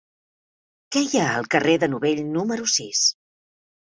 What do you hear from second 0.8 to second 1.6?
Què hi ha al